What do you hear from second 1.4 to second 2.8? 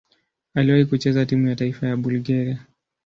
ya taifa ya Bulgaria.